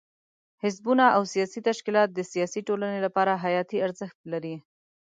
حزبونه 0.63 1.05
او 1.15 1.23
سیاسي 1.33 1.59
تشکیلات 1.69 2.09
د 2.13 2.19
سیاسي 2.31 2.61
ټولنې 2.67 2.99
لپاره 3.05 3.41
حیاتي 3.43 3.77
ارزښت 3.85 4.17
لري. 4.31 4.55